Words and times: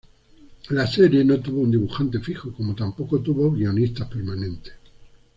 La 0.71 0.87
serie 0.87 1.23
no 1.23 1.39
tuvo 1.39 1.61
un 1.61 1.69
dibujante 1.69 2.19
fijo, 2.19 2.51
como 2.53 2.73
tampoco 2.73 3.19
tuvo 3.21 3.51
guionistas 3.51 4.07
permanentes. 4.07 4.73